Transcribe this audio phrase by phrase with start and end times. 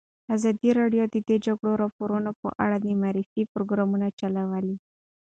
[0.35, 4.75] ازادي راډیو د د جګړې راپورونه په اړه د معارفې پروګرامونه چلولي.